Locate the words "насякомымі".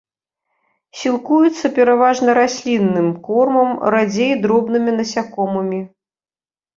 4.97-5.79